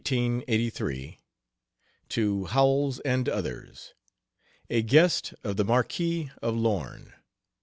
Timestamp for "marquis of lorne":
5.65-7.13